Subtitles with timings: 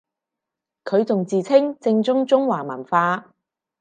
[0.83, 3.35] 佢仲自稱正宗中華文化